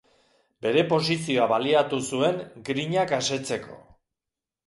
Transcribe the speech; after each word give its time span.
Bere 0.65 0.83
posizioa 0.93 1.45
baliatu 1.51 1.99
zuen 2.11 2.41
grinak 2.71 3.13
asetzeko. 3.19 3.77